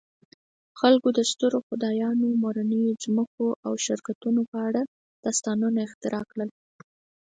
خلک 0.79 1.03
د 1.17 1.19
سترو 1.31 1.59
خدایانو، 1.67 2.27
مورنیو 2.41 2.99
ځمکو 3.03 3.45
او 3.65 3.73
شرکتونو 3.85 4.41
په 4.51 4.57
اړه 4.67 4.81
داستانونه 5.25 5.79
اختراع 5.87 6.23
کړل. 6.31 6.49